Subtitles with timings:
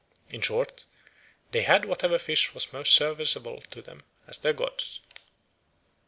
[0.31, 0.83] In short,
[1.51, 4.99] they had whatever fish was most serviceable to them as their gods."